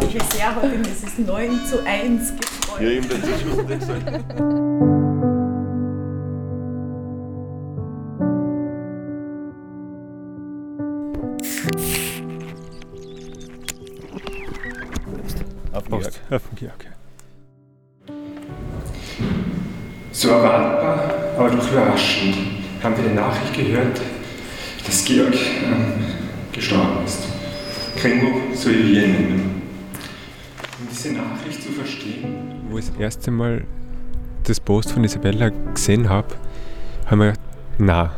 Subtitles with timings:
[0.00, 2.80] Regisseur hat ihm dieses 9 zu 1 gefreut.
[2.80, 4.24] Ja, eben, das ist schon gesagt.
[15.72, 16.12] Auf Georg.
[16.30, 16.86] Auf Georg.
[20.12, 21.08] So erwartbar,
[21.38, 22.36] aber doch überraschend
[22.82, 24.00] haben wir die Nachricht gehört,
[24.84, 26.04] dass Georg ähm,
[26.52, 27.20] gestorben ist.
[27.96, 29.49] Gringo soll ich ihn nennen.
[31.02, 32.60] Diese Nachricht zu verstehen.
[32.68, 33.64] Wo ich das erste Mal
[34.44, 36.28] das Post von Isabella gesehen habe,
[37.06, 37.40] haben wir gedacht,
[37.78, 38.14] na,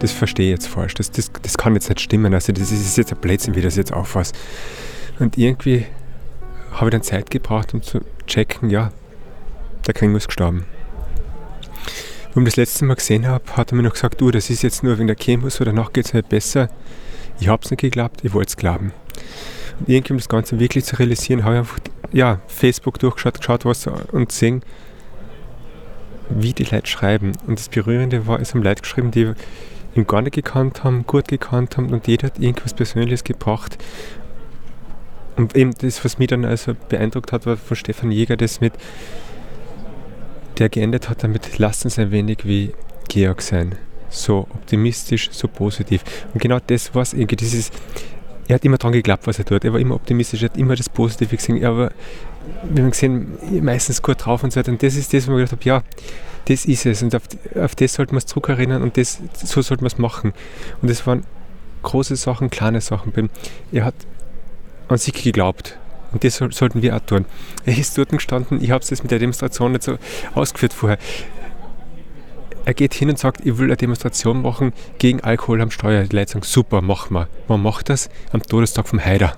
[0.00, 0.94] das verstehe ich jetzt falsch.
[0.94, 2.34] Das, das, das kann jetzt nicht stimmen.
[2.34, 4.32] Also das ist jetzt ein Blödsinn, wie das jetzt aufwas.
[5.20, 5.86] Und irgendwie
[6.72, 8.90] habe ich dann Zeit gebraucht, um zu checken, ja,
[9.86, 10.64] der Gringo ist gestorben.
[12.34, 14.64] Wo ich das letzte Mal gesehen habe, hat er mir noch gesagt, du, das ist
[14.64, 16.70] jetzt nur wegen der Chemo so, danach geht es nicht besser.
[17.38, 18.92] Ich habe es nicht geglaubt, ich wollte es glauben.
[19.86, 21.78] Irgendwie, um das Ganze wirklich zu realisieren, habe ich einfach
[22.12, 24.62] ja, Facebook durchgeschaut, geschaut, was und gesehen,
[26.28, 27.32] wie die Leute schreiben.
[27.46, 29.32] Und das Berührende war, es haben Leute geschrieben, die
[29.94, 33.78] ihn gar nicht gekannt haben, gut gekannt haben und jeder hat irgendwas Persönliches gebracht.
[35.36, 38.74] Und eben das, was mich dann also beeindruckt hat, war von Stefan Jäger, das mit
[40.58, 42.72] der geendet hat damit, lasst uns ein wenig wie
[43.08, 43.74] Georg sein.
[44.08, 46.04] So optimistisch, so positiv.
[46.32, 47.36] Und genau das war es irgendwie.
[47.36, 47.72] Dieses,
[48.48, 49.64] er hat immer daran geglaubt, was er tut.
[49.64, 51.56] Er war immer optimistisch, er hat immer das Positive gesehen.
[51.56, 51.90] Er war,
[52.62, 54.72] wir haben gesehen, meistens gut drauf und so weiter.
[54.72, 55.82] Und das ist das, wo ich gedacht habe, ja,
[56.46, 57.02] das ist es.
[57.02, 57.22] Und auf,
[57.54, 60.32] auf das sollten wir uns zurückerinnern und das, so sollten wir es machen.
[60.82, 61.24] Und das waren
[61.82, 63.30] große Sachen, kleine Sachen.
[63.72, 63.94] Er hat
[64.88, 65.78] an sich geglaubt.
[66.12, 67.24] Und das sollten wir auch tun.
[67.64, 69.98] Er ist dort gestanden, ich habe es mit der Demonstration nicht so
[70.34, 70.98] ausgeführt vorher.
[72.64, 76.04] Er geht hin und sagt, ich will eine Demonstration machen gegen Alkohol am Steuer.
[76.04, 77.28] Die Leute sagen, super, mach mal.
[77.48, 79.36] Man macht das am Todestag vom Haider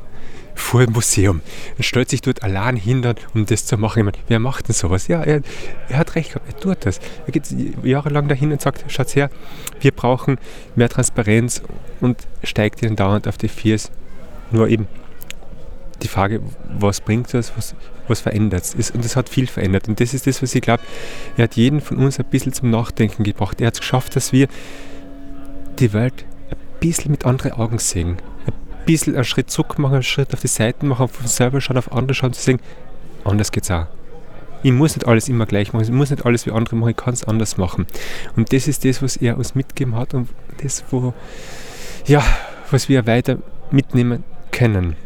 [0.57, 1.43] vor dem Museum
[1.77, 3.99] und stellt sich dort allein hin, um das zu machen.
[4.01, 5.07] Ich meine, wer macht denn sowas?
[5.07, 5.43] Ja, er,
[5.89, 6.99] er, hat recht gehabt, er tut das.
[7.27, 7.45] Er geht
[7.83, 9.31] jahrelang dahin und sagt, schaut her,
[9.81, 10.39] wir brauchen
[10.75, 11.63] mehr Transparenz
[12.01, 13.91] und steigt dann dauernd auf die Viers.
[14.51, 14.89] Nur eben
[16.03, 16.41] die Frage,
[16.79, 17.75] was bringt das, was,
[18.08, 18.90] was verändert es?
[18.90, 19.89] Und es hat viel verändert.
[19.89, 20.83] Und das ist das, was ich glaube,
[21.36, 23.61] er hat jeden von uns ein bisschen zum Nachdenken gebracht.
[23.61, 24.48] Er hat es geschafft, dass wir
[25.78, 28.17] die Welt ein bisschen mit anderen Augen sehen.
[28.46, 31.78] Ein bisschen einen Schritt zurück machen, einen Schritt auf die Seiten machen, uns selber schauen,
[31.78, 32.61] auf andere schauen, zu sehen,
[33.24, 33.86] anders geht es auch.
[34.62, 36.96] Ich muss nicht alles immer gleich machen, ich muss nicht alles wie andere machen, ich
[36.96, 37.86] kann es anders machen.
[38.36, 40.28] Und das ist das, was er uns mitgegeben hat und
[40.62, 41.12] das, wo,
[42.06, 42.23] ja,
[42.70, 43.38] was wir weiter
[43.70, 44.96] mitnehmen können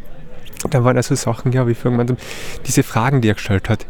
[0.69, 2.21] dann waren also Sachen, ja, wie vorhin gemeint
[2.67, 3.87] diese Fragen, die er gestellt hat.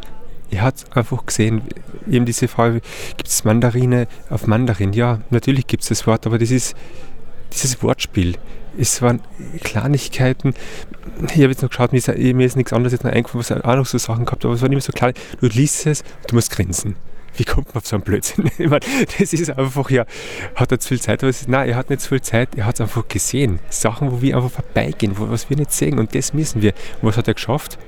[0.51, 1.63] Er hat einfach gesehen,
[2.09, 2.81] eben diese Frage,
[3.17, 4.93] gibt es Mandarine auf Mandarin?
[4.93, 6.75] Ja, natürlich gibt es das Wort, aber das ist
[7.53, 8.37] dieses Wortspiel.
[8.79, 9.21] Es waren
[9.63, 10.55] Kleinigkeiten.
[11.27, 13.53] Ich habe jetzt noch geschaut, mir ist, mir ist nichts anderes jetzt noch eingefallen, was
[13.53, 15.13] auch noch so Sachen gehabt aber es waren immer so klar.
[15.41, 16.97] Du liest es, du musst grinsen
[17.37, 18.51] wie kommt man auf so einen Blödsinn?
[18.59, 18.85] Ich meine,
[19.19, 20.05] das ist einfach, ja,
[20.55, 21.23] hat er zu viel Zeit?
[21.23, 23.59] Was, nein, er hat nicht zu viel Zeit, er hat es einfach gesehen.
[23.71, 26.73] Sachen, wo wir einfach vorbeigehen, wo, was wir nicht sehen und das müssen wir.
[27.01, 27.79] Und was hat er geschafft?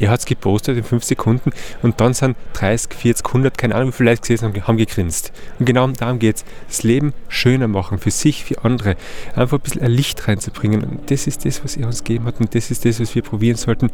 [0.00, 1.50] Er hat es gepostet in fünf Sekunden
[1.82, 5.30] und dann sind 30, 40, 100, keine Ahnung, Leute gesehen haben, haben gegrinst.
[5.58, 6.44] Und genau darum geht es.
[6.68, 8.96] Das Leben schöner machen, für sich, für andere.
[9.36, 10.84] Einfach ein bisschen ein Licht reinzubringen.
[10.84, 13.22] Und das ist das, was er uns gegeben hat und das ist das, was wir
[13.22, 13.90] probieren sollten,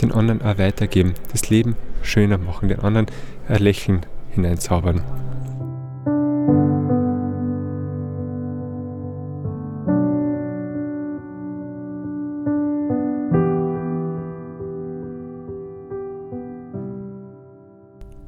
[0.00, 1.12] den anderen auch weitergeben.
[1.30, 3.06] Das Leben schöner machen, den anderen
[3.46, 5.02] ein Lächeln hineinzaubern.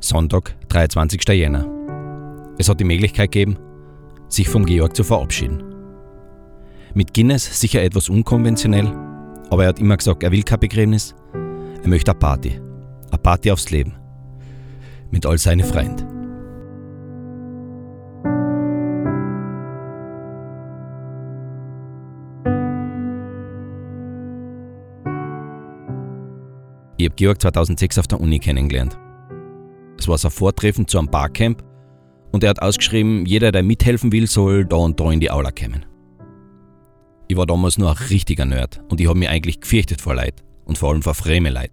[0.00, 1.26] Sonntag, 23.
[1.28, 1.66] Jänner.
[2.58, 3.56] Es hat die Möglichkeit gegeben,
[4.28, 5.62] sich vom Georg zu verabschieden.
[6.92, 8.92] Mit Guinness sicher etwas unkonventionell,
[9.48, 11.14] aber er hat immer gesagt, er will kein Begräbnis,
[11.82, 12.60] er möchte eine Party.
[13.10, 14.01] Eine Party aufs Leben
[15.12, 16.09] mit all seinen Freunden.
[26.97, 28.99] Ich habe Georg 2006 auf der Uni kennengelernt.
[29.99, 31.62] Es war sein Vortreffen zu einem Barcamp
[32.32, 35.50] und er hat ausgeschrieben, jeder, der mithelfen will, soll da und da in die Aula
[35.50, 35.85] kommen.
[37.29, 40.44] Ich war damals nur ein richtiger Nerd und ich habe mich eigentlich gefürchtet vor Leid
[40.65, 41.73] und vor allem vor fremde Leid.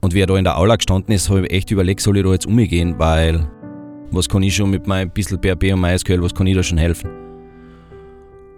[0.00, 2.24] Und wie er da in der Aula gestanden ist, habe ich echt überlegt, soll ich
[2.24, 3.48] da jetzt umgehen, weil
[4.10, 6.78] was kann ich schon mit meinem bisschen PHP und MySQL, was kann ich da schon
[6.78, 7.10] helfen?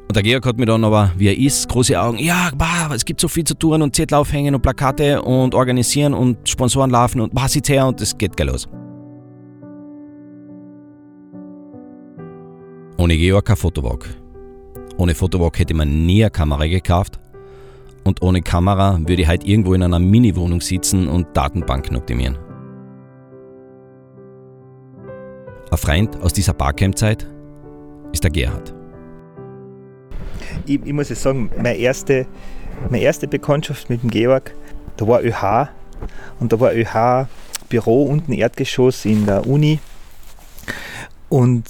[0.09, 3.05] Und der Georg hat mir dann aber, wie er ist, große Augen, ja, bah, es
[3.05, 7.21] gibt so viel zu tun und Zettel aufhängen und Plakate und organisieren und Sponsoren laufen
[7.21, 8.69] und was jetzt her und es geht gleich los.
[12.99, 14.09] Ohne Georg kein Fotowalk.
[14.99, 17.19] Ohne Fotowalk hätte man nie eine Kamera gekauft,
[18.05, 22.39] und ohne Kamera würde ich halt irgendwo in einer Mini-Wohnung sitzen und Datenbanken optimieren.
[25.71, 27.27] Ein Freund aus dieser Barcamp-Zeit
[28.13, 28.75] ist der Gerhard.
[30.67, 32.27] Ich, ich muss jetzt sagen, meine erste,
[32.91, 34.55] meine erste Bekanntschaft mit dem Georg,
[34.97, 35.69] da war ÖH
[36.41, 37.29] und da war ÖH
[37.69, 39.79] Büro unten Erdgeschoss in der Uni
[41.29, 41.65] und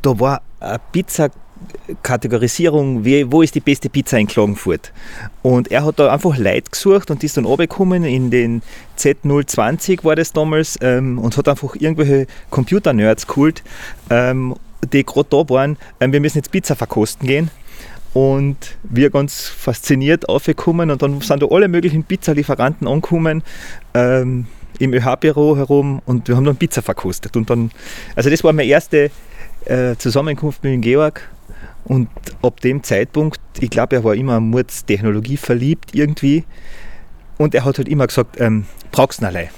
[0.00, 1.28] da war eine Pizza
[2.02, 4.92] Kategorisierung, wie, wo ist die beste Pizza in Klagenfurt.
[5.42, 8.62] Und er hat da einfach Leute gesucht und ist dann runtergekommen in den
[8.98, 13.62] Z020 war das damals ähm, und hat einfach irgendwelche Computer-Nerds geholt,
[14.10, 14.54] ähm,
[14.92, 17.50] die gerade da waren, ähm, wir müssen jetzt Pizza verkosten gehen.
[18.14, 23.42] Und wir ganz fasziniert aufgekommen und dann sind da alle möglichen Pizzalieferanten angekommen
[23.92, 24.46] ähm,
[24.78, 27.36] im ÖH-Büro herum und wir haben dann Pizza verkostet.
[27.36, 27.70] Und dann,
[28.14, 29.10] also das war meine erste
[29.66, 31.28] äh, Zusammenkunft mit dem Georg
[31.86, 32.08] und
[32.42, 36.44] ab dem Zeitpunkt, ich glaube, er war immer Mordstechnologie verliebt irgendwie.
[37.38, 39.48] Und er hat halt immer gesagt, ähm, brauchst du.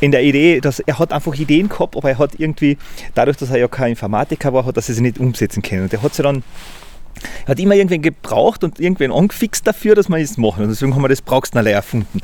[0.00, 2.78] In der Idee, dass er hat einfach Ideen gehabt, aber er hat irgendwie,
[3.14, 5.84] dadurch, dass er ja kein Informatiker war, hat er sie nicht umsetzen können.
[5.84, 6.42] Und er hat sie dann
[7.46, 10.64] hat immer irgendwen gebraucht und irgendwen angefixt dafür, dass man es machen.
[10.64, 12.20] Und deswegen haben wir das Brauchsnerlei erfunden.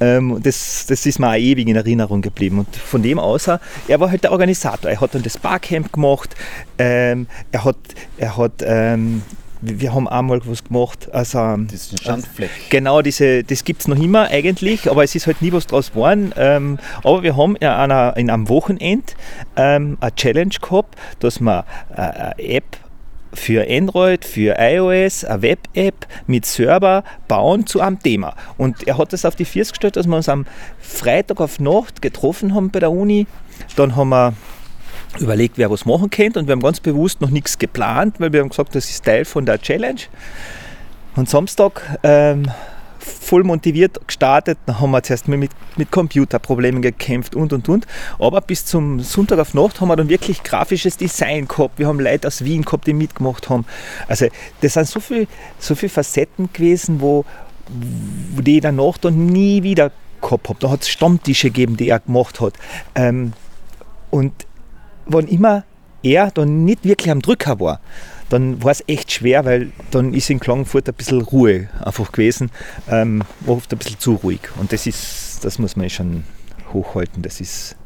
[0.00, 2.60] Ähm, das, das ist mir auch ewig in Erinnerung geblieben.
[2.60, 3.60] Und von dem aus, er
[4.00, 4.90] war halt der Organisator.
[4.90, 6.34] Er hat dann das Barcamp gemacht.
[6.78, 7.76] Ähm, er hat,
[8.16, 9.22] er hat ähm,
[9.62, 11.08] wir haben einmal was gemacht.
[11.12, 12.24] Also, das ist ein.
[12.70, 15.90] Genau, diese, das gibt es noch immer eigentlich, aber es ist halt nie was draus
[15.90, 16.32] geworden.
[16.36, 19.12] Ähm, aber wir haben in, einer, in einem Wochenende
[19.56, 22.64] ähm, eine Challenge gehabt, dass wir äh, eine App
[23.32, 28.34] für Android, für iOS, eine Web-App mit Server bauen zu einem Thema.
[28.58, 30.46] Und er hat das auf die Füße gestellt, dass wir uns am
[30.78, 33.26] Freitag auf Nacht getroffen haben bei der Uni.
[33.76, 34.34] Dann haben wir
[35.18, 38.40] überlegt, wer was machen könnte und wir haben ganz bewusst noch nichts geplant, weil wir
[38.40, 40.00] haben gesagt, das ist Teil von der Challenge.
[41.16, 42.46] Und Samstag ähm,
[43.00, 44.58] voll motiviert gestartet.
[44.66, 47.86] Dann haben wir zuerst mit, mit Computerproblemen gekämpft und und und.
[48.18, 51.78] Aber bis zum Sonntag auf Nacht haben wir dann wirklich grafisches Design gehabt.
[51.78, 53.64] Wir haben Leute aus Wien gehabt, die mitgemacht haben.
[54.08, 54.26] Also
[54.60, 55.26] das sind so viele
[55.58, 57.24] so viel Facetten gewesen, wo,
[58.34, 60.58] wo die danach dann nie wieder gehabt habe.
[60.60, 62.54] Da hat es Stammtische gegeben, die er gemacht hat.
[62.94, 63.32] Ähm,
[64.10, 64.46] und
[65.06, 65.64] wann immer
[66.02, 67.80] er dann nicht wirklich am Drücker war,
[68.30, 72.50] dann war es echt schwer, weil dann ist in Klagenfurt ein bisschen Ruhe einfach gewesen,
[72.88, 74.40] ähm, oft ein bisschen zu ruhig.
[74.58, 76.24] Und das ist, das muss man schon
[76.72, 77.22] hochhalten.
[77.22, 77.76] Das ist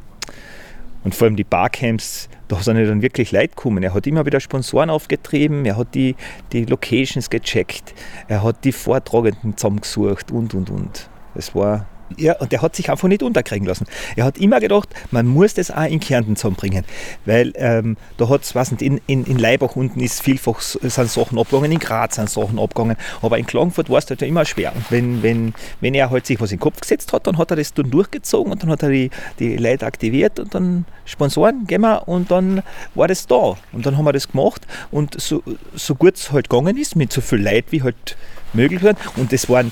[1.05, 3.83] und vor allem die Barcamps, da sind ja dann wirklich Leute gekommen.
[3.83, 6.15] Er hat immer wieder Sponsoren aufgetrieben, er hat die,
[6.51, 7.93] die Locations gecheckt,
[8.27, 11.09] er hat die Vortragenden zusammengesucht und und und.
[11.35, 11.85] Es war
[12.17, 13.85] ja, und der hat sich einfach nicht unterkriegen lassen.
[14.15, 16.85] Er hat immer gedacht, man muss das auch in Kärnten zusammenbringen.
[17.25, 21.71] Weil ähm, da hat es, in, in, in Leibach unten ist vielfach sind Sachen abgegangen,
[21.71, 24.73] in Graz sind Sachen abgegangen, aber in Klagenfurt war es halt immer schwer.
[24.75, 27.51] Und wenn, wenn, wenn er halt sich was in den Kopf gesetzt hat, dann hat
[27.51, 29.09] er das dann durchgezogen und dann hat er die,
[29.39, 32.63] die Leute aktiviert und dann Sponsoren gehen wir und dann
[32.93, 33.57] war das da.
[33.71, 35.43] Und dann haben wir das gemacht und so,
[35.75, 38.17] so gut es halt gegangen ist, mit so viel Leid wie halt
[38.53, 38.95] möglich war.
[39.15, 39.71] Und das waren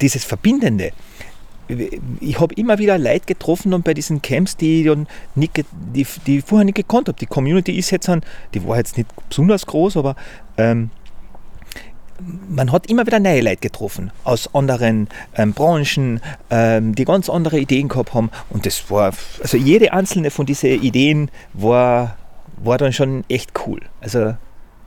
[0.00, 0.92] dieses Verbindende
[2.20, 4.96] ich habe immer wieder Leute getroffen und bei diesen Camps, die ich
[5.34, 5.64] nicht,
[5.94, 7.18] die, die ich vorher nicht gekannt habe.
[7.18, 8.10] Die Community ist jetzt,
[8.52, 10.16] die war jetzt nicht besonders groß, aber
[10.58, 10.90] ähm,
[12.48, 16.20] man hat immer wieder neue Leute getroffen aus anderen ähm, Branchen,
[16.50, 18.30] ähm, die ganz andere Ideen gehabt haben.
[18.50, 22.16] Und das war, also jede einzelne von diesen Ideen war,
[22.62, 23.80] war dann schon echt cool.
[24.00, 24.34] Also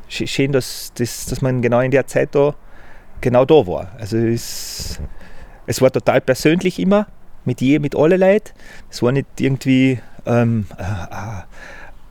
[0.08, 2.56] schön, dass, dass, dass man genau in der Zeit da
[3.22, 3.92] genau da war.
[4.00, 5.00] Also es
[5.68, 7.08] es war total persönlich immer,
[7.46, 8.52] mit je, mit allen Leuten.
[8.90, 10.66] Es war nicht irgendwie ähm,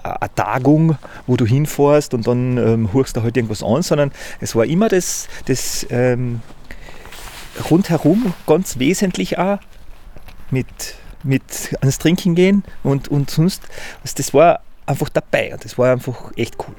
[0.02, 0.96] eine Tagung,
[1.26, 4.88] wo du hinfährst und dann ähm, hörst du halt irgendwas an, sondern es war immer
[4.88, 6.40] das, das ähm,
[7.70, 9.58] rundherum ganz wesentlich auch
[10.50, 10.66] mit,
[11.22, 13.62] mit ans Trinken gehen und, und sonst,
[14.02, 16.75] also das war einfach dabei und das war einfach echt cool.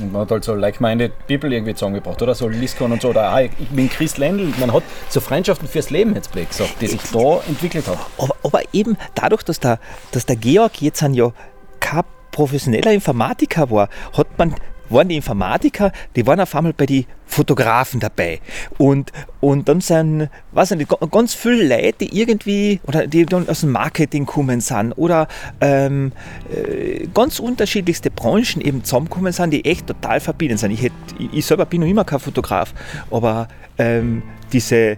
[0.00, 2.34] Und man hat halt so like-minded People irgendwie zusammengebracht, oder?
[2.34, 3.08] So Liskon und so.
[3.08, 4.52] Oder auch, ich bin Chris Lendl.
[4.58, 8.00] Man hat so Freundschaften fürs Leben jetzt gesagt, die sich da entwickelt haben.
[8.18, 9.78] Aber, aber, eben dadurch, dass der,
[10.12, 11.32] dass der Georg jetzt ja
[11.80, 14.54] kein professioneller Informatiker war, hat man
[14.90, 18.40] waren die Informatiker, die waren auf einmal bei den Fotografen dabei.
[18.78, 23.60] Und, und dann sind, weiß nicht, ganz viele Leute, die irgendwie, oder die dann aus
[23.60, 25.28] dem Marketing kommen sind, oder
[25.60, 26.12] ähm,
[26.52, 30.70] äh, ganz unterschiedlichste Branchen eben zusammenkommen sind, die echt total verbinden sind.
[30.72, 30.92] Ich, hätt,
[31.32, 32.72] ich selber bin noch immer kein Fotograf,
[33.10, 34.96] aber ähm, diese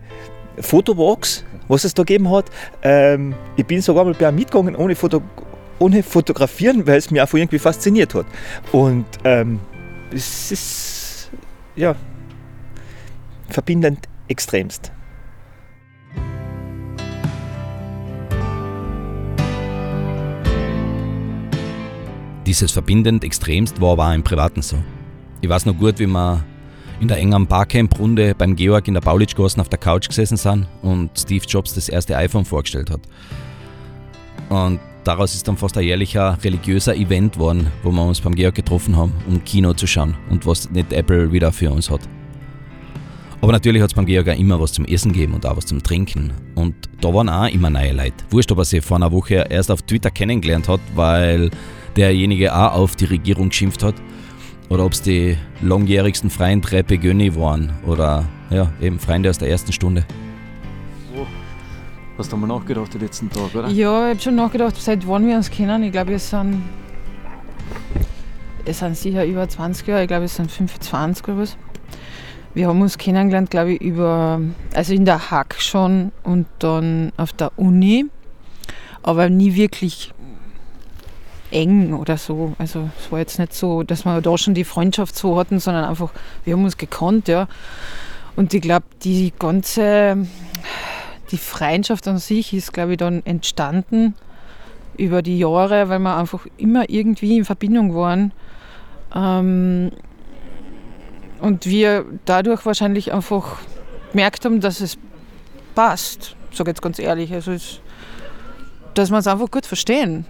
[0.58, 2.46] Fotowalks, was es da gegeben hat,
[2.82, 5.22] ähm, ich bin sogar mal bei einem mitgegangen ohne Foto
[5.80, 8.26] ohne Fotografieren, weil es mich einfach irgendwie fasziniert hat.
[8.70, 9.60] Und ähm,
[10.12, 11.30] es ist,
[11.76, 11.94] ja,
[13.48, 14.92] verbindend extremst.
[22.46, 24.76] Dieses verbindend extremst war aber auch im Privaten so.
[25.40, 26.44] Ich weiß noch gut, wie wir
[27.00, 31.10] in der engen Barcamp-Runde beim Georg in der Paulitschgassen auf der Couch gesessen sind und
[31.16, 33.00] Steve Jobs das erste iPhone vorgestellt hat.
[34.48, 38.54] Und daraus ist dann fast ein jährlicher religiöser Event geworden, wo wir uns beim Georg
[38.54, 42.00] getroffen haben, um Kino zu schauen und was nicht Apple wieder für uns hat.
[43.42, 45.64] Aber natürlich hat es beim Georg auch immer was zum Essen gegeben und auch was
[45.64, 46.32] zum Trinken.
[46.54, 48.24] Und da waren auch immer neue Leute.
[48.28, 51.50] Wurscht, ob er sie vor einer Woche erst auf Twitter kennengelernt hat, weil
[51.96, 53.94] derjenige auch auf die Regierung geschimpft hat.
[54.68, 57.72] Oder ob es die langjährigsten Freunde Reppe Gönni waren.
[57.86, 60.04] Oder ja, eben Freunde aus der ersten Stunde.
[62.20, 63.68] Hast du mal nachgedacht die letzten Tage, oder?
[63.68, 65.82] Ja, ich habe schon nachgedacht, seit wann wir uns kennen.
[65.84, 66.62] Ich glaube, es sind,
[68.66, 71.56] es sind sicher über 20 Jahre, ich glaube, es sind 25 oder was.
[72.52, 74.38] Wir haben uns kennengelernt, glaube ich, über,
[74.74, 78.04] also in der Hack schon und dann auf der Uni,
[79.02, 80.12] aber nie wirklich
[81.50, 82.52] eng oder so.
[82.58, 85.86] Also es war jetzt nicht so, dass wir da schon die Freundschaft so hatten, sondern
[85.86, 86.10] einfach,
[86.44, 87.48] wir haben uns gekannt, ja.
[88.36, 90.26] Und ich glaube, die ganze,
[91.30, 94.14] die Freundschaft an sich ist, glaube ich, dann entstanden
[94.96, 98.32] über die Jahre, weil wir einfach immer irgendwie in Verbindung waren.
[99.14, 99.90] Ähm,
[101.40, 103.58] und wir dadurch wahrscheinlich einfach
[104.12, 104.98] gemerkt haben, dass es
[105.74, 106.36] passt.
[106.52, 107.32] Sage jetzt ganz ehrlich.
[107.32, 107.80] Also es,
[108.94, 110.26] dass wir es einfach gut verstehen.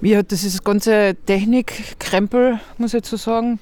[0.00, 3.58] Mir hat dieses ganze Technikkrempel, muss ich jetzt so sagen,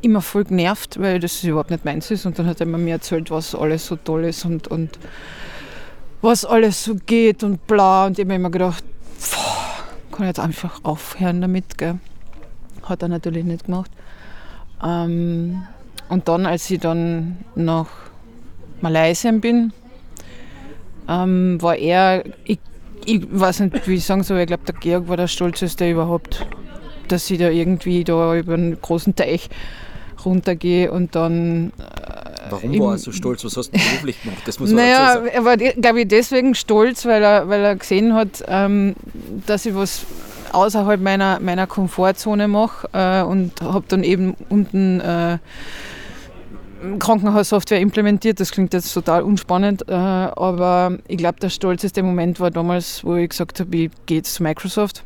[0.00, 2.26] immer voll genervt, weil das überhaupt nicht meins ist.
[2.26, 4.98] Und dann hat er mir erzählt, was alles so toll ist und, und
[6.24, 8.06] was alles so geht und bla.
[8.06, 8.82] Und ich habe mir immer gedacht,
[9.20, 9.36] pff,
[10.10, 11.76] kann jetzt einfach aufhören damit.
[11.78, 11.98] Gell?
[12.82, 13.90] Hat er natürlich nicht gemacht.
[14.82, 15.62] Ähm,
[16.08, 17.88] und dann, als ich dann nach
[18.80, 19.72] Malaysia bin,
[21.08, 22.58] ähm, war er, ich,
[23.04, 26.46] ich weiß nicht, wie ich sagen soll, ich glaube, der Georg war der stolzeste überhaupt,
[27.08, 29.50] dass ich da irgendwie da über einen großen Teich
[30.24, 31.72] runtergehe und dann.
[32.50, 33.44] Warum war er so stolz?
[33.44, 34.42] Was hast du beruflich gemacht?
[34.46, 38.44] Das muss naja, er war, glaube ich, deswegen stolz, weil er, weil er gesehen hat,
[38.48, 38.94] ähm,
[39.46, 40.02] dass ich was
[40.52, 45.00] außerhalb meiner, meiner Komfortzone mache äh, und habe dann eben unten.
[45.00, 45.38] Äh,
[46.98, 48.40] Krankenhaussoftware implementiert.
[48.40, 53.14] Das klingt jetzt total unspannend, äh, aber ich glaube, der stolzeste Moment war damals, wo
[53.16, 55.02] ich gesagt habe, ich gehe jetzt zu Microsoft.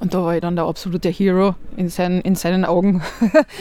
[0.00, 3.02] Und da war ich dann der absolute Hero in, seinen, in seinen Augen.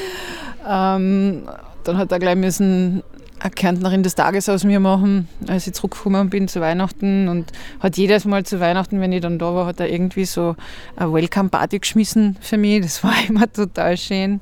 [0.68, 1.44] ähm,
[1.84, 3.04] dann hat er gleich müssen
[3.44, 7.28] eine Kärntnerin des Tages aus mir machen, als ich zurückgekommen bin zu Weihnachten.
[7.28, 10.56] Und hat jedes Mal zu Weihnachten, wenn ich dann da war, hat er irgendwie so
[10.96, 12.82] eine Welcome-Party geschmissen für mich.
[12.82, 14.42] Das war immer total schön.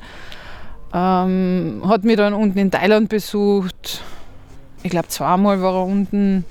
[0.94, 4.02] Ähm, hat mich dann unten in Thailand besucht.
[4.84, 6.46] Ich glaube, zweimal war er unten.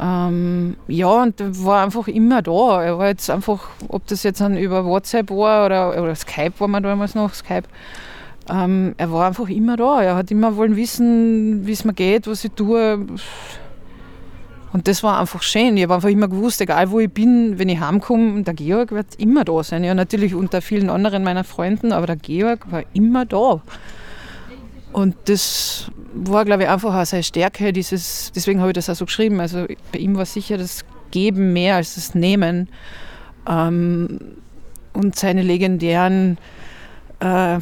[0.00, 1.34] Ähm, ja, und
[1.64, 2.82] war einfach immer da.
[2.82, 6.82] Er war jetzt einfach, ob das jetzt über WhatsApp war oder, oder Skype war man
[6.82, 7.64] damals noch, Skype.
[8.50, 10.02] Ähm, er war einfach immer da.
[10.02, 13.06] Er hat immer wollen wissen, wie es mir geht, was ich tue.
[14.72, 15.76] Und das war einfach schön.
[15.76, 19.14] Ich habe einfach immer gewusst, egal wo ich bin, wenn ich heimkomme, der Georg wird
[19.16, 19.84] immer da sein.
[19.84, 23.60] Ja, natürlich unter vielen anderen meiner Freunden, aber der Georg war immer da.
[24.92, 27.72] Und das war, glaube ich, einfach auch seine Stärke.
[27.72, 29.40] Dieses, deswegen habe ich das auch so geschrieben.
[29.40, 32.68] Also bei ihm war sicher das Geben mehr als das Nehmen.
[33.48, 34.18] Ähm,
[34.92, 36.38] und seine legendären
[37.20, 37.58] äh,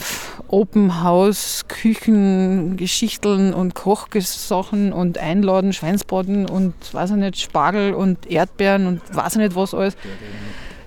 [0.48, 8.30] Open House, Küchen, Geschichteln und Kochsachen und Einladen, Schweinsbraten und weiß ich nicht, Spargel und
[8.30, 9.96] Erdbeeren und weiß ich nicht was alles.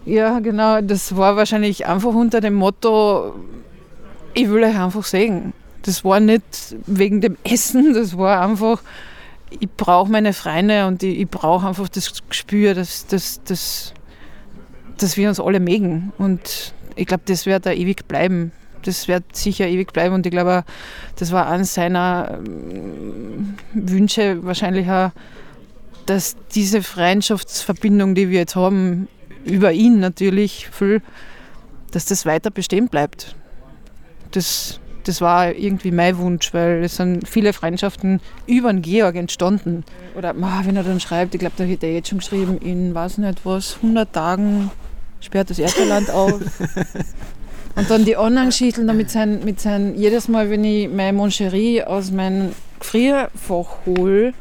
[0.06, 3.36] Ja, genau, das war wahrscheinlich einfach unter dem Motto,
[4.34, 5.54] ich will euch einfach sehen.
[5.84, 8.82] Das war nicht wegen dem Essen, das war einfach,
[9.50, 13.94] ich brauche meine Freunde und ich, ich brauche einfach das Gespür, dass, dass, dass,
[14.98, 16.14] dass wir uns alle mögen.
[16.18, 18.52] Und ich glaube, das wird da ewig bleiben
[18.84, 20.64] das wird sicher ewig bleiben und ich glaube,
[21.18, 25.12] das war eines seiner ähm, Wünsche wahrscheinlich auch,
[26.06, 29.08] dass diese Freundschaftsverbindung, die wir jetzt haben,
[29.46, 31.02] über ihn natürlich viel,
[31.92, 33.36] dass das weiter bestehen bleibt.
[34.32, 39.84] Das, das war irgendwie mein Wunsch, weil es sind viele Freundschaften über den Georg entstanden.
[40.16, 43.20] Oder wenn er dann schreibt, ich glaube, da hätte er jetzt schon geschrieben, in weiß
[43.20, 44.72] nicht was, 100 Tagen
[45.20, 46.40] sperrt das Erdbeerland auf.
[47.80, 51.84] Und dann die anderen Schichteln damit sein, mit sein, jedes Mal, wenn ich meine Moncherie
[51.84, 54.34] aus meinem Gefrierfach hole,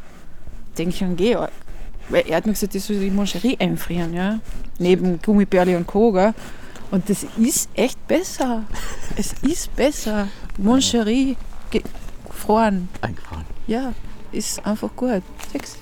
[0.77, 1.51] denke ich an Georg.
[2.09, 4.41] Weil er hat mir gesagt, ich soll die Moncherie einfrieren, ja.
[4.79, 6.35] Neben Gummibärli und Koga.
[6.91, 8.65] Und das ist echt besser.
[9.17, 10.29] Es ist besser.
[10.57, 11.37] Moncherie
[12.49, 12.89] eingefroren.
[13.01, 13.45] Eingefroren.
[13.67, 13.93] Ja,
[14.33, 15.23] ist einfach gut.
[15.53, 15.77] Sechs,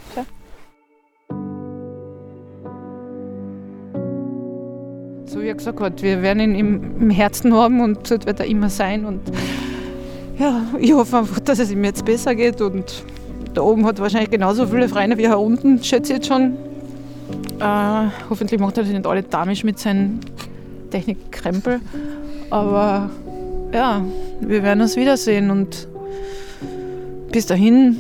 [5.26, 8.47] So wie er gesagt hat, wir werden ihn im, Herzen haben und dort wird er
[8.47, 9.04] immer sein.
[9.04, 9.21] Und
[10.38, 12.61] ja, ich hoffe einfach, dass es ihm jetzt besser geht.
[12.61, 13.04] Und
[13.52, 16.56] da oben hat wahrscheinlich genauso viele Freunde wie hier unten, schätze ich jetzt schon.
[17.59, 20.21] Äh, hoffentlich macht er das nicht alle damisch mit seinen
[20.90, 21.80] Technikkrempel.
[22.50, 23.11] Aber
[23.75, 24.02] ja,
[24.40, 25.88] wir werden uns wiedersehen und
[27.33, 27.97] bis dahin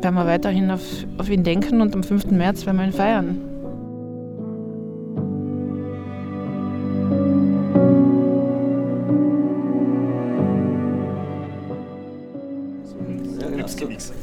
[0.00, 0.82] werden wir weiterhin auf,
[1.18, 2.30] auf ihn denken und am 5.
[2.30, 3.53] März werden wir ihn feiern.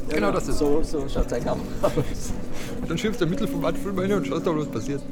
[0.08, 1.48] Genau das ist So, so schaut es eigentlich
[1.82, 2.32] aus.
[2.88, 5.02] Dann schimpfst du im Mittel vom Waldfilm rein und schaust da, was passiert.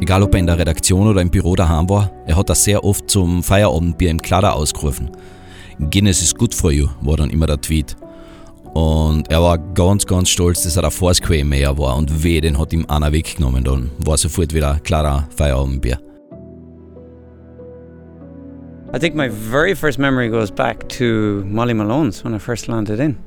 [0.00, 2.84] Egal ob er in der Redaktion oder im Büro daheim war, er hat das sehr
[2.84, 5.10] oft zum Feierabendbier im Kleider ausgerufen.
[5.90, 7.96] Guinness is good for you, war dann immer der Tweet.
[8.72, 12.58] Und er war ganz, ganz stolz, dass er der Foursquare mehr war und weh, den
[12.58, 13.64] hat ihm einer weggenommen.
[13.64, 15.98] Dann war sofort wieder klarer Feierabendbier.
[18.96, 22.98] I think my very first memory goes back to Molly Malone's when I first landed
[22.98, 23.18] in.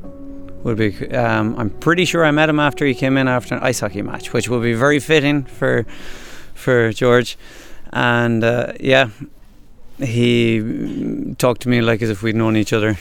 [0.64, 3.62] Would be, um, I'm pretty sure I met him after he came in after an
[3.62, 5.86] ice hockey match, which will be very fitting for
[6.56, 7.38] for George.
[7.94, 9.10] And uh, yeah,
[10.00, 12.98] he talked to me like as if we'd known each other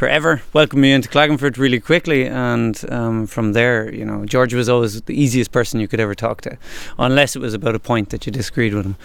[0.00, 0.40] forever.
[0.54, 5.02] Welcomed me into Klagenfurt really quickly, and um, from there, you know, George was always
[5.02, 6.56] the easiest person you could ever talk to,
[6.98, 8.96] unless it was about a point that you disagreed with him.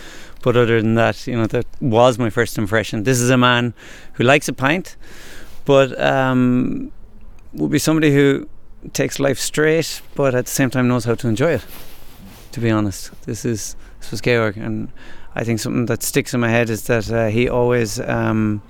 [0.42, 3.04] But other than that, you know, that was my first impression.
[3.04, 3.74] This is a man
[4.14, 4.96] who likes a pint,
[5.66, 6.94] but um,
[7.52, 8.48] would be somebody who
[8.94, 11.66] takes life straight, but at the same time knows how to enjoy it.
[12.54, 14.94] To be honest, this is this was Georg, and
[15.36, 18.62] I think something that sticks in my head is that uh, he always um,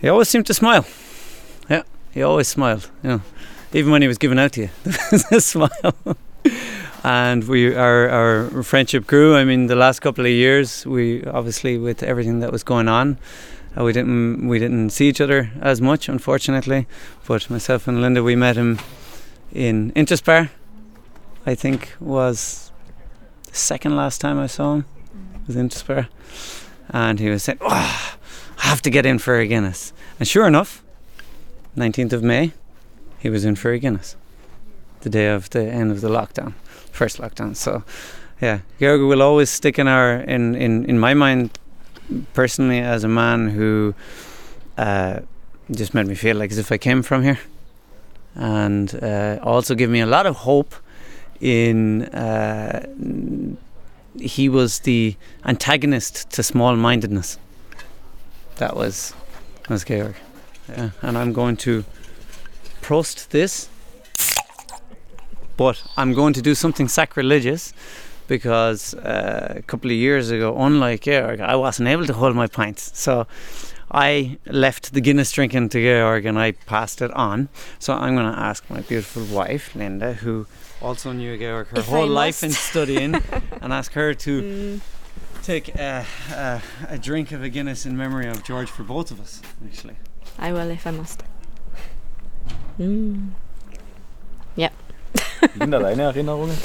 [0.00, 0.86] he always seemed to smile.
[1.68, 1.82] Yeah,
[2.12, 2.90] he always smiled.
[3.02, 3.22] You know,
[3.72, 4.70] even when he was giving out to you,
[5.30, 5.94] a smile.
[7.04, 9.36] and we our our friendship grew.
[9.36, 13.18] I mean, the last couple of years, we obviously with everything that was going on,
[13.78, 16.86] uh, we didn't we didn't see each other as much, unfortunately.
[17.26, 18.78] But myself and Linda, we met him
[19.52, 20.50] in Interspar.
[21.46, 22.70] I think was
[23.44, 24.84] the second last time I saw him
[25.46, 26.08] was Interspar,
[26.90, 28.16] and he was saying, "Oh,
[28.62, 30.82] I have to get in for a Guinness." And sure enough,
[31.76, 32.52] 19th of May,
[33.18, 34.16] he was in for a Guinness,
[35.00, 36.54] the day of the end of the lockdown,
[36.90, 37.54] first lockdown.
[37.56, 37.84] So,
[38.40, 41.58] yeah, Georg will always stick in our in in in my mind
[42.32, 43.94] personally as a man who
[44.76, 45.20] uh,
[45.70, 47.38] just made me feel like as if I came from here,
[48.34, 50.74] and uh, also give me a lot of hope.
[51.40, 52.86] In uh,
[54.20, 57.38] he was the antagonist to small-mindedness.
[58.60, 59.14] That was
[59.70, 60.16] was Georg,
[60.68, 60.90] yeah.
[61.00, 61.84] and I'm going to
[62.82, 63.70] prost this,
[65.56, 67.72] but I'm going to do something sacrilegious
[68.28, 72.46] because uh, a couple of years ago, unlike Georg, I wasn't able to hold my
[72.46, 72.98] pints.
[72.98, 73.26] So
[73.90, 77.48] I left the Guinness drinking to Georg and I passed it on.
[77.78, 80.46] So I'm going to ask my beautiful wife, Linda, who
[80.82, 83.14] also knew Georg her If whole life in studying,
[83.62, 84.80] and ask her to Mm,
[85.50, 86.62] take a, a,
[86.94, 89.96] a drink of a Guinness in memory of George for both of us, actually.
[90.38, 91.24] I will if I must.
[92.78, 93.30] Mm.
[95.56, 96.56] Linda, deine Erinnerungen?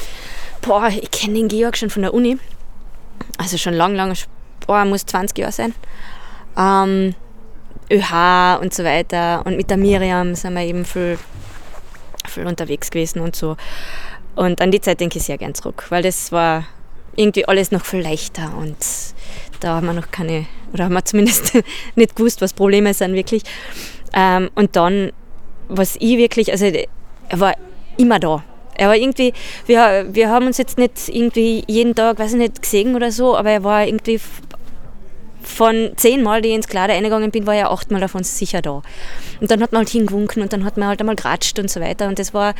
[0.60, 2.38] Boah, ich kenne den Georg schon von der Uni.
[3.38, 4.16] Also schon lang, lang,
[4.66, 5.74] boah, muss 20 Jahre sein.
[6.56, 7.14] Ähm,
[7.90, 9.44] ÖH und so weiter.
[9.46, 11.18] Und mit der Miriam sind wir eben viel,
[12.28, 13.56] viel unterwegs gewesen und so.
[14.36, 16.66] Und an die Zeit denke ich sehr gern zurück, weil das war
[17.16, 18.76] irgendwie alles noch viel leichter und
[19.60, 21.52] da haben wir noch keine, oder haben wir zumindest
[21.94, 23.42] nicht gewusst, was Probleme sind wirklich.
[24.12, 25.12] Ähm, und dann,
[25.68, 27.54] was ich wirklich, also er war
[27.96, 28.44] immer da.
[28.74, 29.32] Er war irgendwie,
[29.66, 33.36] wir, wir haben uns jetzt nicht irgendwie jeden Tag, weiß ich nicht, gesehen oder so,
[33.36, 34.20] aber er war irgendwie
[35.42, 38.82] von zehn Mal, die ich ins Kleider eingegangen bin, war er achtmal davon sicher da.
[39.40, 41.80] Und dann hat man halt hingewunken und dann hat man halt einmal geratscht und so
[41.80, 42.08] weiter.
[42.08, 42.54] Und das war,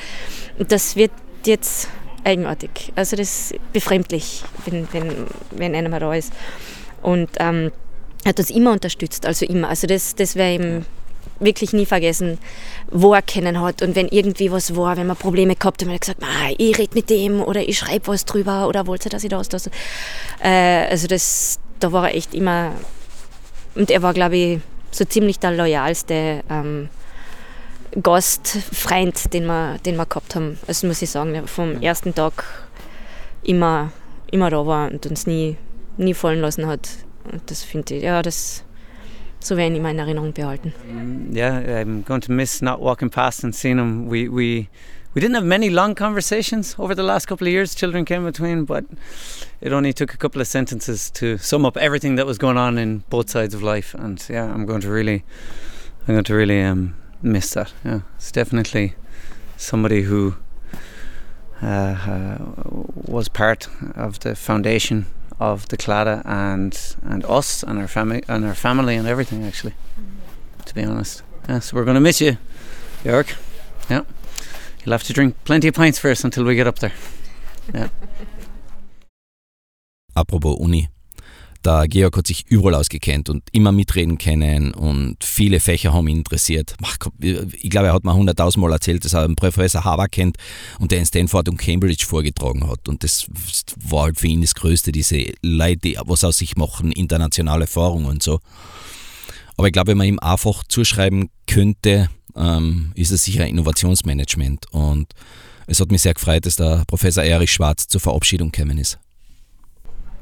[0.58, 1.10] das wird
[1.44, 1.88] jetzt
[2.26, 2.92] eigenartig.
[2.96, 6.32] Also das ist befremdlich, wenn, wenn, wenn einer mal da ist.
[7.02, 7.70] Und ähm,
[8.24, 9.68] er hat uns immer unterstützt, also immer.
[9.68, 10.84] Also das, das ich ihm
[11.38, 12.38] wirklich nie vergessen,
[12.90, 13.82] wo er kennen hat.
[13.82, 16.76] Und wenn irgendwie was war, wenn wir Probleme gehabt haben, hat er gesagt, "Ah, ich
[16.78, 19.70] rede mit dem oder ich schreibe was drüber oder wollte, dass ich da was das.
[20.42, 22.72] Äh, also das, da war er echt immer.
[23.74, 24.60] Und er war, glaube ich,
[24.90, 26.88] so ziemlich der loyalste ähm,
[28.02, 30.58] Gastfreund, den wir, den wir gehabt haben.
[30.66, 32.44] Also muss ich sagen, vom ersten Tag
[33.42, 33.90] immer
[34.30, 35.56] immer da war und uns nie,
[35.96, 36.88] nie fallen lassen hat.
[37.30, 38.64] Und das finde ich, ja, das
[39.40, 40.72] so werden immer in Erinnerung behalten.
[41.32, 44.08] Yeah, I'm going to miss not walking past and seeing him.
[44.08, 44.68] We, we,
[45.14, 47.74] we didn't have many long conversations over the last couple of years.
[47.74, 48.84] Children came between, but
[49.60, 52.78] it only took a couple of sentences to sum up everything that was going on
[52.78, 53.94] in both sides of life.
[53.94, 55.24] And yeah, I'm going to really,
[56.08, 57.72] I'm going to really um, miss that.
[57.84, 58.94] Yeah, it's definitely
[59.56, 60.36] somebody who
[61.62, 62.38] uh, uh,
[62.94, 65.06] was part of the foundation
[65.38, 69.74] of the Clada and and us and our family and our family and everything actually.
[70.64, 71.60] To be honest, yeah.
[71.60, 72.36] So we're going to miss you,
[73.04, 73.36] York.
[73.88, 74.02] Yeah,
[74.84, 76.92] you'll have to drink plenty of pints first until we get up there.
[77.74, 77.88] Yeah.
[80.16, 80.88] Apropos Uni.
[81.66, 86.18] Der Georg hat sich überall ausgekennt und immer mitreden können und viele Fächer haben ihn
[86.18, 86.76] interessiert.
[87.60, 90.36] Ich glaube, er hat mir hunderttausendmal erzählt, dass er einen Professor Haber kennt
[90.78, 92.88] und der in Stanford und Cambridge vorgetragen hat.
[92.88, 93.26] Und das
[93.84, 98.04] war halt für ihn das Größte, diese Leute, die was aus sich machen, internationale Erfahrung
[98.04, 98.38] und so.
[99.56, 104.66] Aber ich glaube, wenn man ihm einfach zuschreiben könnte, ähm, ist es sicher Innovationsmanagement.
[104.70, 105.12] Und
[105.66, 109.00] es hat mich sehr gefreut, dass der Professor Erich Schwarz zur Verabschiedung gekommen ist.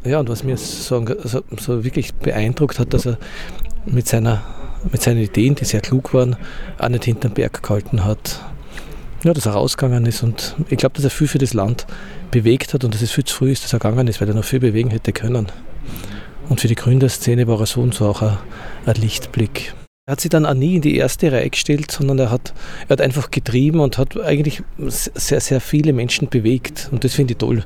[0.04, 3.18] Ja, und was mir so, also, so wirklich beeindruckt hat, dass er
[3.86, 4.42] mit, seiner,
[4.90, 6.36] mit seinen Ideen, die sehr klug waren,
[6.78, 8.40] auch nicht hinterm Berg gehalten hat.
[9.22, 11.86] Ja, dass er rausgegangen ist und ich glaube, dass er viel für das Land
[12.30, 14.34] bewegt hat und dass es viel zu früh ist, dass er gegangen ist, weil er
[14.34, 15.46] noch viel bewegen hätte können.
[16.50, 18.36] Und für die Gründerszene war er so und so auch ein,
[18.84, 19.72] ein Lichtblick.
[20.06, 22.52] Er hat sich dann auch nie in die erste Reihe gestellt, sondern er hat,
[22.88, 26.90] er hat einfach getrieben und hat eigentlich sehr, sehr viele Menschen bewegt.
[26.92, 27.64] Und das finde ich toll.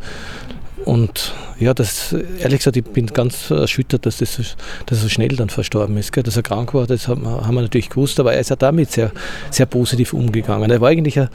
[0.89, 5.51] Und ja, das, ehrlich gesagt, ich bin ganz erschüttert, dass das, dass so schnell dann
[5.51, 6.15] verstorben ist.
[6.15, 6.23] Gell?
[6.23, 8.57] Dass er krank war, das haben wir, haben wir natürlich gewusst, aber er ist ja
[8.57, 9.13] damit sehr,
[9.51, 10.71] sehr positiv umgegangen.
[10.71, 11.29] Er war eigentlich ein,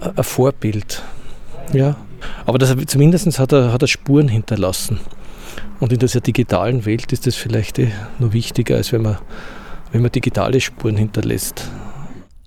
[0.00, 1.02] ein Vorbild.
[1.74, 1.96] Ja.
[2.46, 4.98] Aber das, zumindest hat er, hat er Spuren hinterlassen.
[5.78, 9.18] Und in dieser digitalen Welt ist das vielleicht eh noch wichtiger, als wenn man,
[9.92, 11.70] wenn man digitale Spuren hinterlässt.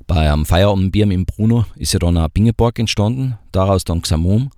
[0.08, 4.50] Bei einem Feierabendbier im Bruno ist ja dann ein Bingeborg entstanden, daraus dann Xamum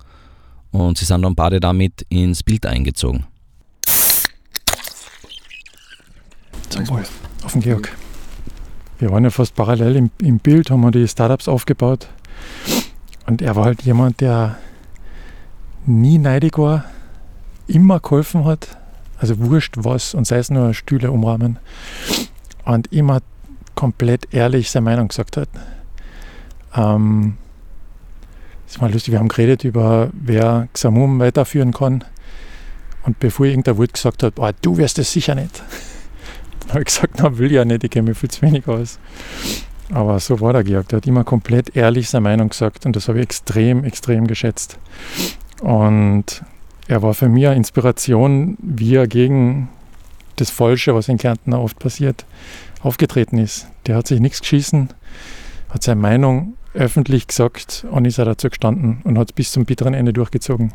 [0.76, 3.24] und sie sind dann beide damit ins Bild eingezogen.
[6.68, 7.04] Zum Wohl.
[7.44, 7.96] Auf den Georg.
[8.98, 12.08] Wir waren ja fast parallel im, im Bild, haben wir die Startups aufgebaut.
[13.26, 14.58] Und er war halt jemand, der
[15.84, 16.84] nie neidig war,
[17.66, 18.76] immer geholfen hat.
[19.18, 21.58] Also wurscht was und sei es nur Stühle umrahmen.
[22.64, 23.20] Und immer
[23.74, 25.48] komplett ehrlich seine Meinung gesagt hat.
[26.74, 27.36] Ähm,
[28.66, 32.04] das war lustig, wir haben geredet über, wer Xamum weiterführen kann.
[33.04, 35.62] Und bevor irgendein Wort gesagt hat, oh, du wirst es sicher nicht,
[36.60, 38.98] dann habe ich gesagt, na, will ja nicht, ich kenne mich viel zu wenig aus.
[39.92, 43.06] Aber so war der Georg, der hat immer komplett ehrlich seine Meinung gesagt und das
[43.06, 44.78] habe ich extrem, extrem geschätzt.
[45.62, 46.42] Und
[46.88, 49.68] er war für mich eine Inspiration, wie er gegen
[50.36, 52.26] das Falsche, was in Kärnten oft passiert,
[52.82, 53.68] aufgetreten ist.
[53.86, 54.90] Der hat sich nichts geschissen,
[55.70, 59.94] hat seine Meinung öffentlich gesagt und ist dazu gestanden und hat es bis zum bitteren
[59.94, 60.72] Ende durchgezogen.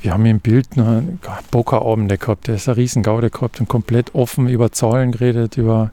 [0.00, 1.02] Wir haben im Bild noch
[1.50, 5.90] Pokerabende gehabt, der ist eine riesen Gaude gehabt und komplett offen über Zahlen geredet, über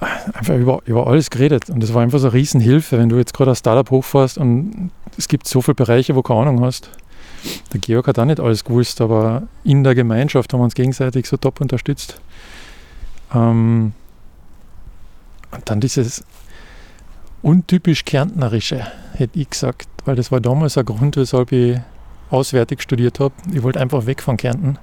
[0.00, 1.70] einfach über, über alles geredet.
[1.70, 4.90] Und das war einfach so eine Riesenhilfe, wenn du jetzt gerade ein Startup hochfährst und
[5.16, 6.90] es gibt so viele Bereiche, wo du keine Ahnung hast.
[7.72, 11.26] Der Georg hat auch nicht alles gewusst, aber in der Gemeinschaft haben wir uns gegenseitig
[11.26, 12.20] so top unterstützt.
[13.34, 13.92] Ähm,
[15.50, 16.24] und dann dieses
[17.44, 21.78] untypisch Kärntnerische, hätte ich gesagt, weil das war damals ein Grund, weshalb ich
[22.30, 23.34] auswärtig studiert habe.
[23.52, 24.78] Ich wollte einfach weg von Kärnten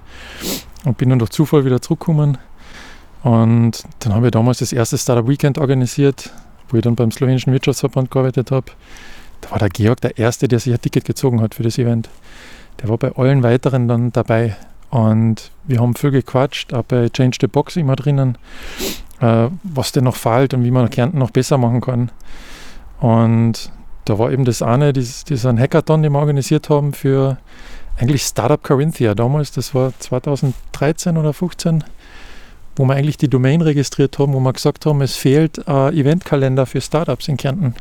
[0.86, 2.38] und bin dann durch Zufall wieder zurückgekommen.
[3.24, 6.32] Und dann habe ich damals das erste Startup Weekend organisiert,
[6.70, 8.68] wo ich dann beim slowenischen Wirtschaftsverband gearbeitet habe.
[9.42, 12.10] Da war der Georg der Erste, der sich ein Ticket gezogen hat für das Event.
[12.82, 14.56] Der war bei allen weiteren dann dabei.
[14.92, 18.38] Und wir haben viel gequatscht, auch bei Change the Box immer drinnen,
[19.22, 22.12] äh, was denn noch fehlt und wie man Kärnten noch besser machen kann.
[23.00, 23.72] Und
[24.06, 27.38] da war eben das eine, dieser Hackathon, den wir organisiert haben für
[27.98, 31.84] eigentlich Startup Carinthia damals, das war 2013 oder 2015,
[32.76, 36.66] wo wir eigentlich die Domain registriert haben, wo wir gesagt haben, es fehlt ein Eventkalender
[36.66, 37.76] für Startups in Kärnten.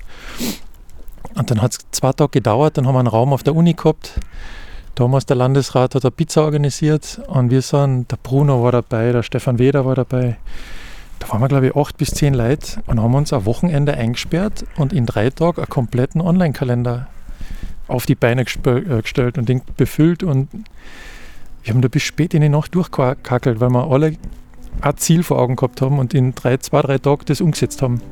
[1.35, 3.75] Und dann hat es zwei Tage gedauert, dann haben wir einen Raum auf der Uni
[3.75, 4.21] gehabt.
[5.01, 9.23] Damals der Landesrat hat eine Pizza organisiert und wir sind, der Bruno war dabei, der
[9.23, 10.37] Stefan Weder war dabei,
[11.19, 14.67] da waren wir, glaube ich, acht bis zehn Leute und haben uns ein Wochenende eingesperrt
[14.77, 17.07] und in drei Tagen einen kompletten Online-Kalender
[17.89, 20.23] auf die Beine äh, gestellt und den befüllt.
[20.23, 20.51] Und
[21.63, 24.17] wir haben da bis spät in die Nacht durchkackelt, weil wir alle
[24.83, 28.03] ein Ziel vor Augen gehabt haben und in drei, zwei, drei Tagen das umgesetzt haben.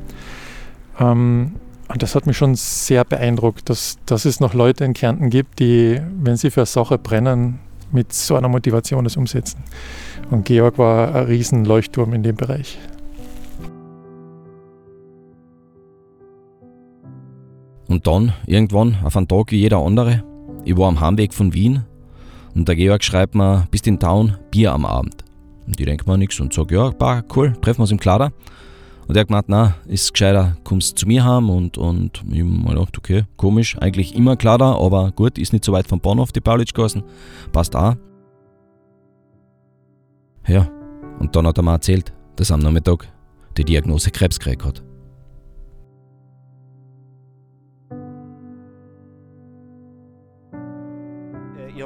[0.99, 1.51] Ähm,
[1.89, 5.59] Und das hat mich schon sehr beeindruckt, dass, dass es noch Leute in Kärnten gibt,
[5.59, 7.59] die, wenn sie für eine Sache brennen,
[7.91, 9.63] mit so einer Motivation das umsetzen.
[10.29, 12.77] Und Georg war ein riesen Leuchtturm in dem Bereich.
[17.87, 20.23] Und dann, irgendwann, auf einen Tag wie jeder andere,
[20.63, 21.85] ich war am Heimweg von Wien
[22.53, 25.23] und der Georg schreibt mir, bist in Town, Bier am Abend.
[25.65, 28.31] Und ich denke mir nichts und sage, ja, cool, treffen wir uns im Klader.
[29.09, 32.75] Und er hat gemeint, na, ist gescheiter, kommst zu mir heim und, und ich mir
[32.75, 36.41] gedacht, okay, komisch, eigentlich immer Klader, aber gut, ist nicht so weit vom Bahnhof, die
[36.41, 37.01] Paulitschgassen,
[37.51, 37.95] passt auch.
[40.47, 40.69] Ja,
[41.17, 43.11] und dann hat er mir erzählt, dass am Nachmittag
[43.57, 44.83] die Diagnose Krebs gekriegt hat.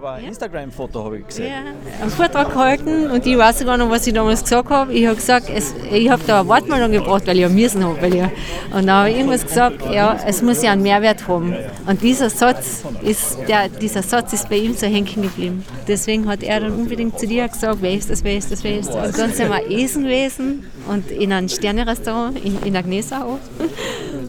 [0.04, 1.48] Ich habe ein Instagram-Foto habe ich gesehen.
[1.48, 4.94] Ja, einen Vortrag gehalten und ich weiß sogar noch, was ich damals gesagt habe.
[4.94, 8.02] Ich habe gesagt, es, ich habe da eine Wortmeldung gebracht, weil ich am Müssen habe.
[8.02, 11.56] Weil ich, und dann habe ich irgendwas gesagt, ja, es muss ja einen Mehrwert haben.
[11.88, 15.64] Und dieser Satz ist, der, dieser Satz ist bei ihm so hängen geblieben.
[15.88, 18.80] Deswegen hat er dann unbedingt zu dir gesagt, wer ist das, wer ist das, wer
[18.80, 19.08] ist das.
[19.08, 23.26] Und dann sind wir essen gewesen und in einem Sterne-Restaurant in, in Agnesa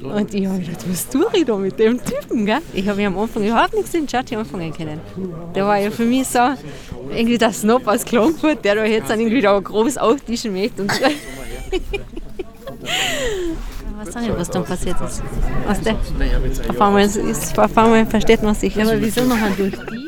[0.02, 2.46] Und ich habe gedacht, was tue ich da mit dem Typen?
[2.46, 2.60] Gell?
[2.72, 5.00] Ich habe ihn am Anfang überhaupt nichts in Chat anfangen können.
[5.54, 6.38] Der war ja für mich so
[7.10, 10.82] irgendwie der Snob aus Klagenfurt, der da jetzt dann irgendwie da groß auftischen möchte.
[10.82, 10.92] Und
[14.04, 15.22] was sagen was dann passiert ist.
[16.68, 18.74] Auf einmal, ist, auf einmal versteht man sich.
[18.74, 20.03] Ja, aber wieso noch durch die?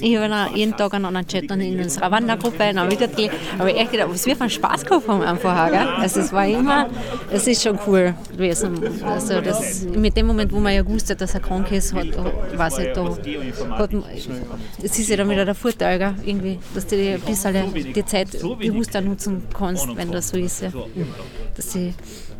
[0.00, 3.74] Ich habe jeden Tag einen anderen Chat und in unserer Wandergruppe, in einer Wiedertele, aber
[3.74, 5.88] echt gedacht, was wir für einen Spaß gehabt haben einfach auch, gell?
[5.98, 6.88] Also es war immer,
[7.30, 8.80] es ist schon cool gewesen.
[9.04, 12.06] Also das, mit dem Moment, wo man ja gewusst hat, dass er krank ist, hat,
[12.56, 13.04] weiß ich, da
[13.78, 13.90] hat,
[14.82, 16.14] es ist ja dann wieder der Vorteil, gell?
[16.24, 20.62] irgendwie, dass du ein bisschen die Zeit bewusster nutzen kannst, wenn das so ist.
[20.62, 20.70] Ja.
[21.56, 21.92] Dass ich,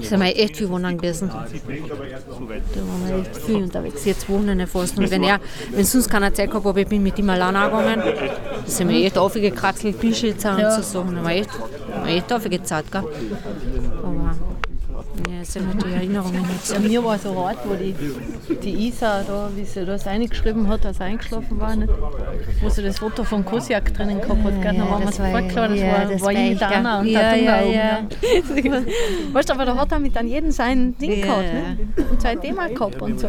[0.00, 1.28] sind wir echt viel wandern gewesen.
[1.28, 4.04] Da waren wir echt viel unterwegs.
[4.04, 4.98] Jetzt wohnen wir fast.
[4.98, 8.02] Und wenn er, wenn sonst keiner Zeit gehabt habe, ich bin mit ihm alleine gegangen,
[8.64, 11.14] da sind wir echt aufgekraxelt, Bischitzer und so Sachen.
[11.14, 12.90] Da haben wir echt, haben wir echt aufgezahlt.
[12.90, 13.04] Gell?
[14.02, 14.51] Aber
[15.28, 16.72] ja, das sind halt die Erinnerungen jetzt.
[16.72, 17.94] Ja, mir war so hart, wo die,
[18.62, 21.92] die Isa, da, wie sie das eingeschrieben hat, als sie eingeschlafen war, nicht?
[22.60, 24.62] wo sie das Foto von Kosiak drinnen gehabt hat.
[24.62, 24.76] Gell?
[24.76, 27.06] Da waren wir sofort klar, das ja, war, das war ich mit war Anna und
[27.06, 27.98] ja, der ja, ja.
[27.98, 28.64] oben.
[28.64, 28.82] Ja.
[29.32, 31.26] weißt du, aber da hat er mit an jedem sein Ding Ja.
[31.26, 32.04] gehabt ne?
[32.10, 33.28] und sein Thema gehabt und so.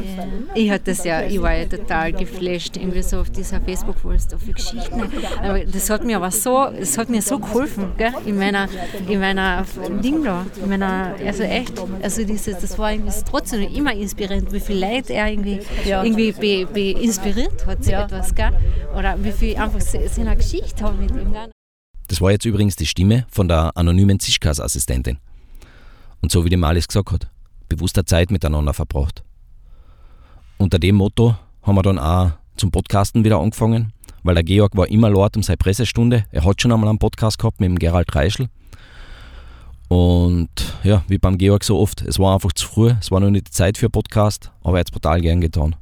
[0.54, 4.38] Ich hatte das ja, ich war ja total geflasht, irgendwie so auf dieser Facebook-Wurst, so
[4.38, 5.02] viele Geschichten.
[5.42, 8.14] Aber das hat mir aber so, das hat mir so geholfen, gell?
[8.26, 8.68] in meiner,
[9.08, 9.66] in meiner
[10.04, 14.60] Ding da, in meiner, also echt, also dieses, das war irgendwie trotzdem immer inspirierend, wie
[14.60, 16.04] viel Leute er irgendwie, Ja.
[16.04, 18.52] irgendwie be, be inspiriert hat, zu etwas, gell?
[18.98, 21.32] oder wie viel einfach se- seine Geschichte haben mit ihm.
[21.34, 21.50] Gell?
[22.08, 25.17] Das war jetzt übrigens die Stimme von der anonymen Zischkas-Assistentin.
[26.22, 27.28] Und so wie die Malis gesagt hat,
[27.69, 29.24] bewusster Zeit miteinander verbracht.
[30.58, 33.93] Unter dem Motto haben wir dann auch zum Podcasten wieder angefangen,
[34.24, 36.26] weil der Georg war immer laut um seine Pressestunde.
[36.32, 38.48] Er hat schon einmal einen Podcast gehabt mit dem Gerald Reischl.
[39.94, 40.50] Und
[40.84, 43.50] ja, wie beim Georg so oft, es war einfach zu früh, es war noch nicht
[43.50, 45.76] die Zeit für einen Podcast, aber er hat es brutal gern getan.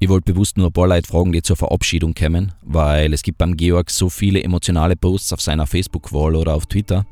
[0.00, 3.38] Ich wollte bewusst nur ein paar Leute fragen, die zur Verabschiedung kommen, weil es gibt
[3.38, 7.06] beim Georg so viele emotionale Posts auf seiner Facebook-Wall oder auf Twitter.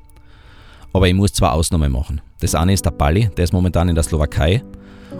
[0.93, 2.21] Aber ich muss zwei Ausnahmen machen.
[2.41, 4.65] Das eine ist der Balli, der ist momentan in der Slowakei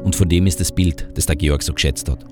[0.03, 2.27] und von dem ist das Bild, das der Georg so geschätzt hat.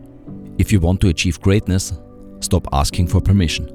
[0.60, 1.94] If you want to achieve greatness,
[2.40, 3.68] stop asking for permission.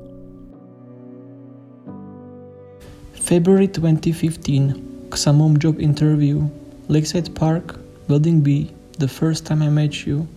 [3.22, 6.50] February 2015, Xamum job interview,
[6.90, 10.28] Lakeside Park, Building B, the first time I met you.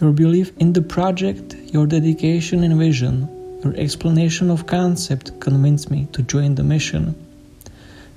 [0.00, 3.28] Your belief in the project, your dedication and vision,
[3.62, 7.14] your explanation of concept convinced me to join the mission.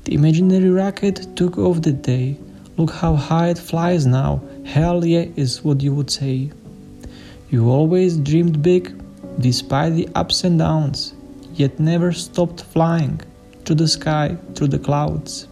[0.06, 2.36] The imaginary rocket took off that day.
[2.78, 4.42] Look how high it flies now.
[4.66, 6.52] Hell yeah, is what you would say.
[7.52, 8.92] You always dreamed big,
[9.40, 11.14] despite the ups and downs,
[11.54, 13.22] yet never stopped flying
[13.68, 15.46] to the sky, through the clouds.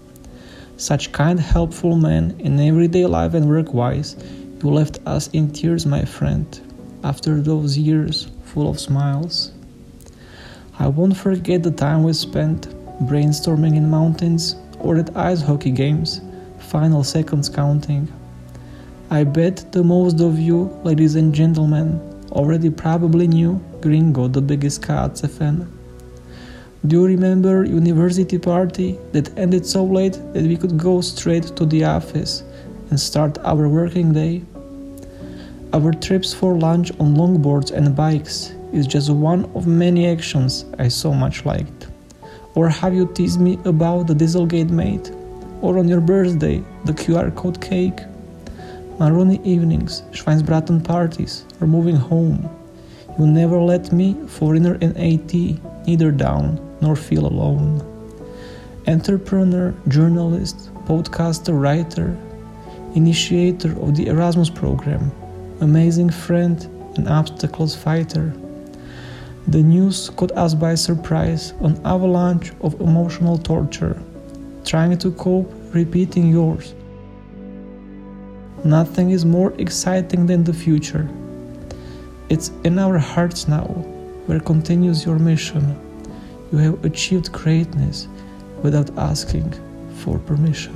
[0.78, 4.16] Such kind, helpful man in everyday life and work wise,
[4.64, 6.48] you left us in tears, my friend,
[7.04, 9.52] after those years full of smiles.
[10.80, 12.70] I won't forget the time we spent
[13.06, 16.22] brainstorming in mountains or at ice hockey games,
[16.58, 18.08] final seconds counting.
[19.10, 22.00] I bet the most of you, ladies and gentlemen,
[22.32, 25.75] already probably knew Gringo, the biggest Katze fan.
[26.88, 31.66] Do you remember university party that ended so late that we could go straight to
[31.66, 32.44] the office
[32.92, 34.44] and start our working day?
[35.74, 40.90] Our trips for lunch on longboards and bikes is just one of many actions I
[40.90, 41.88] so much liked.
[42.54, 45.12] Or have you teased me about the Dieselgate mate?
[45.62, 48.02] or on your birthday, the QR code cake.
[49.00, 52.48] Maroni evenings, Schweinsbraten parties, or moving home.
[53.18, 55.34] You never let me, foreigner in AT,
[55.88, 57.82] neither down nor feel alone.
[58.88, 62.18] Entrepreneur, journalist, podcaster, writer,
[62.96, 65.12] initiator of the Erasmus program,
[65.62, 66.64] amazing friend
[66.96, 68.34] and obstacles fighter.
[69.48, 74.02] The news caught us by surprise, an avalanche of emotional torture,
[74.64, 76.74] trying to cope, repeating yours.
[78.64, 81.08] Nothing is more exciting than the future.
[82.30, 83.68] It's in our hearts now,
[84.26, 85.80] where continues your mission.
[86.56, 88.08] You have achieved greatness
[88.64, 89.54] without asking
[89.98, 90.72] for permission.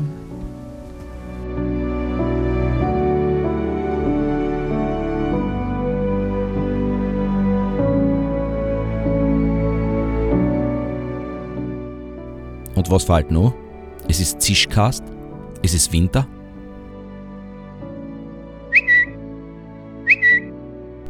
[12.75, 13.53] Und was fällt noch?
[14.09, 15.05] Es ist Zischkast,
[15.61, 16.27] es ist Winter.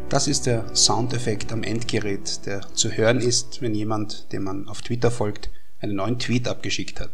[0.09, 4.81] Das ist der Soundeffekt am Endgerät, der zu hören ist, wenn jemand, dem man auf
[4.81, 7.11] Twitter folgt, einen neuen Tweet abgeschickt hat.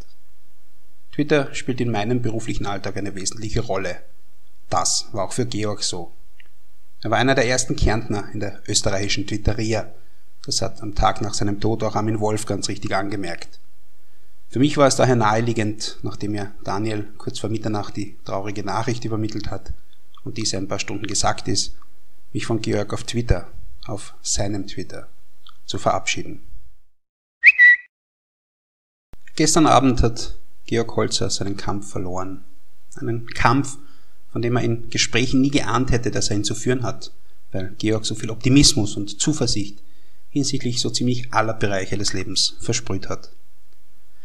[1.11, 3.97] Twitter spielt in meinem beruflichen Alltag eine wesentliche Rolle.
[4.69, 6.13] Das war auch für Georg so.
[7.01, 9.91] Er war einer der ersten Kärntner in der österreichischen Twitteria.
[10.45, 13.59] Das hat am Tag nach seinem Tod auch Armin Wolf ganz richtig angemerkt.
[14.47, 19.03] Für mich war es daher naheliegend, nachdem mir Daniel kurz vor Mitternacht die traurige Nachricht
[19.03, 19.73] übermittelt hat
[20.23, 21.75] und diese ein paar Stunden gesagt ist,
[22.35, 23.47] mich von Georg auf Twitter,
[23.85, 25.07] auf seinem Twitter,
[25.65, 26.41] zu verabschieden.
[29.37, 32.43] Gestern Abend hat Georg Holzer seinen Kampf verloren.
[32.97, 33.77] Einen Kampf,
[34.33, 37.13] von dem er in Gesprächen nie geahnt hätte, dass er ihn zu führen hat,
[37.53, 39.81] weil Georg so viel Optimismus und Zuversicht
[40.27, 43.31] hinsichtlich so ziemlich aller Bereiche des Lebens versprüht hat.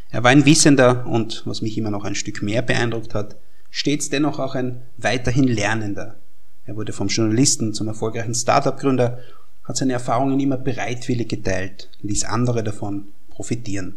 [0.09, 3.37] Er war ein Wissender und, was mich immer noch ein Stück mehr beeindruckt hat,
[3.71, 6.19] stets dennoch auch ein weiterhin Lernender,
[6.71, 9.19] er wurde vom Journalisten zum erfolgreichen Startup-Gründer,
[9.65, 13.97] hat seine Erfahrungen immer bereitwillig geteilt, ließ andere davon profitieren.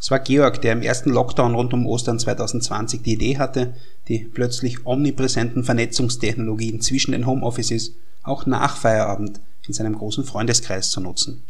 [0.00, 3.74] Es war Georg, der im ersten Lockdown rund um Ostern 2020 die Idee hatte,
[4.06, 11.00] die plötzlich omnipräsenten Vernetzungstechnologien zwischen den Homeoffices auch nach Feierabend in seinem großen Freundeskreis zu
[11.00, 11.42] nutzen.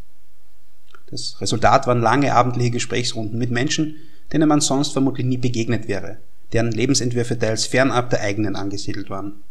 [1.10, 3.96] Das Resultat waren lange abendliche Gesprächsrunden mit Menschen,
[4.32, 6.16] denen man sonst vermutlich nie begegnet wäre,
[6.54, 9.42] deren Lebensentwürfe teils fernab der eigenen angesiedelt waren.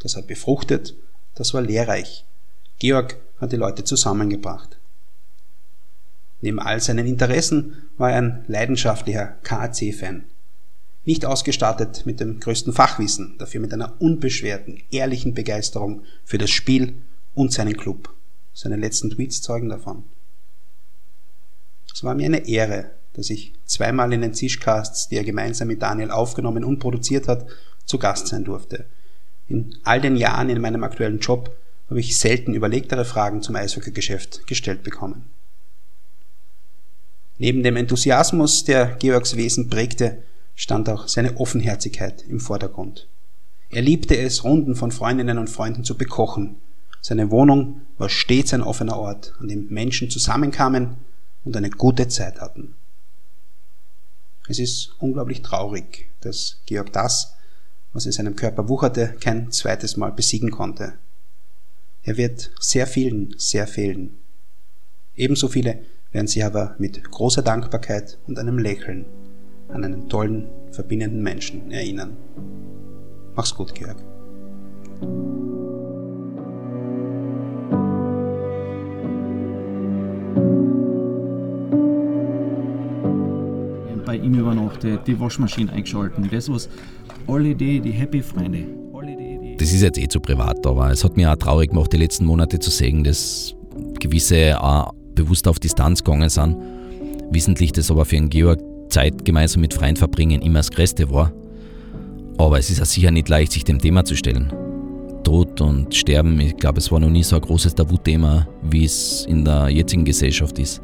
[0.00, 0.94] Das hat befruchtet,
[1.34, 2.24] das war lehrreich.
[2.78, 4.78] Georg hat die Leute zusammengebracht.
[6.40, 10.24] Neben all seinen Interessen war er ein leidenschaftlicher KAC-Fan.
[11.04, 16.94] Nicht ausgestattet mit dem größten Fachwissen, dafür mit einer unbeschwerten, ehrlichen Begeisterung für das Spiel
[17.34, 18.14] und seinen Club.
[18.54, 20.04] Seine letzten Tweets zeugen davon.
[21.92, 25.82] Es war mir eine Ehre, dass ich zweimal in den Zischcasts, die er gemeinsam mit
[25.82, 27.46] Daniel aufgenommen und produziert hat,
[27.84, 28.86] zu Gast sein durfte–
[29.50, 31.54] in all den Jahren in meinem aktuellen Job
[31.88, 35.28] habe ich selten überlegtere Fragen zum Eishockeygeschäft gestellt bekommen.
[37.36, 40.22] Neben dem Enthusiasmus, der Georgs Wesen prägte,
[40.54, 43.08] stand auch seine Offenherzigkeit im Vordergrund.
[43.70, 46.56] Er liebte es, Runden von Freundinnen und Freunden zu bekochen.
[47.00, 50.96] Seine Wohnung war stets ein offener Ort, an dem Menschen zusammenkamen
[51.44, 52.74] und eine gute Zeit hatten.
[54.48, 57.34] Es ist unglaublich traurig, dass Georg das,
[57.92, 60.94] was in seinem Körper wucherte, kein zweites Mal besiegen konnte.
[62.02, 64.16] Er wird sehr vielen sehr fehlen.
[65.14, 69.06] Ebenso viele werden sich aber mit großer Dankbarkeit und einem Lächeln
[69.68, 72.16] an einen tollen, verbindenden Menschen erinnern.
[73.34, 74.02] Mach's gut, Georg.
[84.30, 86.68] Ihm übernachtet, die Waschmaschine eingeschalten, das was
[87.26, 88.64] alle die, die Happy-Freunde.
[89.58, 92.24] Das ist jetzt eh zu privat, aber es hat mich auch traurig gemacht, die letzten
[92.26, 93.56] Monate zu sehen, dass
[93.98, 96.56] gewisse auch bewusst auf Distanz gegangen sind.
[97.30, 101.32] Wissentlich das aber für einen Georg Zeit gemeinsam mit Freunden verbringen immer das Größte war.
[102.38, 104.52] Aber es ist auch sicher nicht leicht, sich dem Thema zu stellen.
[105.24, 109.26] Tod und Sterben, ich glaube, es war noch nie so ein großes Tabuthema, wie es
[109.28, 110.80] in der jetzigen Gesellschaft ist.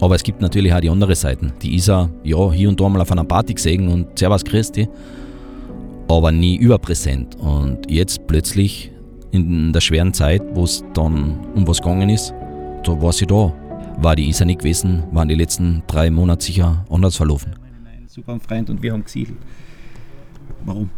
[0.00, 1.52] Aber es gibt natürlich auch die andere Seiten.
[1.62, 4.88] Die Isa, ja, hier und da mal auf einer Party gesehen und Servus Christi,
[6.08, 7.36] aber nie überpräsent.
[7.36, 8.90] Und jetzt plötzlich
[9.30, 12.34] in der schweren Zeit, wo es dann um was gegangen ist,
[12.82, 13.52] da war sie da.
[13.98, 17.54] War die Isa nicht gewesen, waren die letzten drei Monate sicher anders verlaufen.
[18.06, 19.38] Super Freund und wir haben gesiedelt.
[20.64, 20.90] Warum?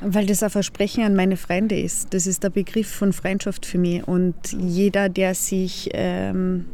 [0.00, 2.12] Weil das ein Versprechen an meine Freunde ist.
[2.12, 4.06] Das ist der Begriff von Freundschaft für mich.
[4.06, 6.66] Und jeder, der sich ähm,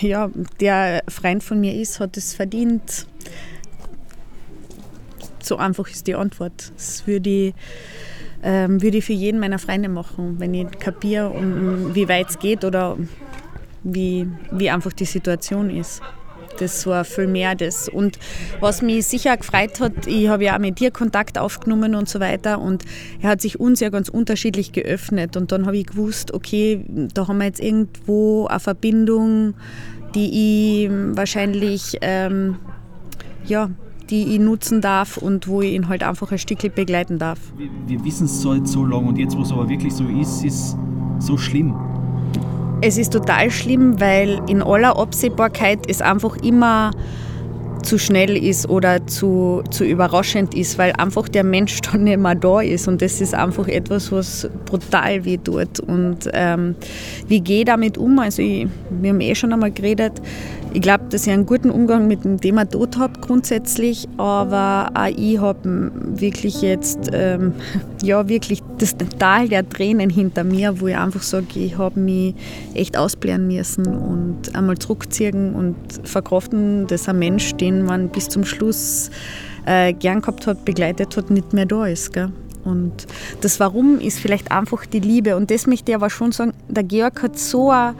[0.00, 0.30] ja,
[0.60, 3.06] der Freund von mir ist, hat es verdient,
[5.40, 6.72] So einfach ist die Antwort.
[6.76, 7.54] Das würde ich,
[8.42, 12.38] ähm, würde ich für jeden meiner Freunde machen, wenn ich kapiere, um, wie weit es
[12.38, 12.96] geht oder
[13.82, 16.02] wie, wie einfach die Situation ist.
[16.58, 17.88] Das war viel mehr das.
[17.88, 18.18] Und
[18.60, 22.20] was mich sicher gefreut hat, ich habe ja auch mit dir Kontakt aufgenommen und so
[22.20, 22.84] weiter und
[23.20, 26.84] er hat sich uns ja ganz unterschiedlich geöffnet und dann habe ich gewusst, okay,
[27.14, 29.54] da haben wir jetzt irgendwo eine Verbindung,
[30.14, 32.56] die ich wahrscheinlich ähm,
[33.46, 33.70] ja,
[34.10, 37.38] die ich nutzen darf und wo ich ihn halt einfach ein Stückchen begleiten darf.
[37.56, 40.44] Wir, wir wissen es so, so lange und jetzt, wo es aber wirklich so ist,
[40.44, 40.76] ist
[41.18, 41.74] so schlimm.
[42.80, 46.92] Es ist total schlimm, weil in aller Absehbarkeit es einfach immer
[47.82, 52.36] zu schnell ist oder zu, zu überraschend ist, weil einfach der Mensch dann nicht mehr
[52.36, 52.86] da ist.
[52.86, 55.80] Und das ist einfach etwas, was brutal weh tut.
[55.80, 56.76] Und ähm,
[57.26, 58.18] wie gehe ich damit um?
[58.20, 60.12] Also, ich, wir haben eh schon einmal geredet.
[60.74, 65.06] Ich glaube, dass ich einen guten Umgang mit dem Thema Tod habe grundsätzlich, aber auch
[65.06, 67.54] ich habe wirklich jetzt, ähm,
[68.02, 72.34] ja, wirklich das Tal der Tränen hinter mir, wo ich einfach sage, ich habe mich
[72.74, 78.44] echt ausblären müssen und einmal zurückziehen und verkraften, dass ein Mensch, den man bis zum
[78.44, 79.10] Schluss
[79.64, 82.12] äh, gern gehabt hat, begleitet hat, nicht mehr da ist.
[82.12, 82.30] Gell?
[82.64, 83.06] Und
[83.40, 85.34] das Warum ist vielleicht einfach die Liebe.
[85.36, 87.94] Und das möchte ich aber schon sagen, der Georg hat so eine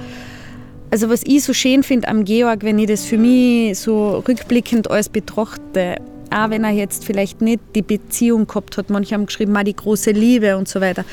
[0.91, 4.91] also was ich so schön finde am Georg, wenn ich das für mich so rückblickend
[4.91, 5.97] alles betrachte,
[6.31, 9.77] auch wenn er jetzt vielleicht nicht die Beziehung gehabt hat, manche haben geschrieben, mal die
[9.77, 11.05] große Liebe und so weiter.